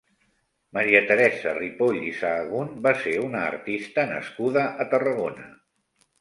[0.77, 5.47] MariaTeresa Ripoll i Sahagún va ser una artista nascuda a Tarragona.